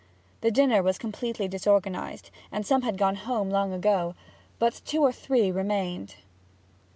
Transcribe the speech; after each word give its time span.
The 0.39 0.49
dinner 0.49 0.81
was 0.81 0.97
completely 0.97 1.47
disorganized, 1.47 2.31
and 2.51 2.65
some 2.65 2.81
had 2.81 2.97
gone 2.97 3.17
home 3.17 3.51
long 3.51 3.71
ago; 3.71 4.15
but 4.57 4.81
two 4.83 5.01
or 5.03 5.11
three 5.11 5.51
remained. 5.51 6.15